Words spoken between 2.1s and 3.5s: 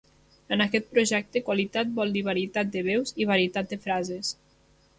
dir varietat de veus i